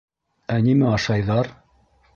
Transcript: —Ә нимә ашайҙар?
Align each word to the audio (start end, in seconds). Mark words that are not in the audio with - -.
—Ә 0.55 0.55
нимә 0.69 0.89
ашайҙар? 0.95 1.55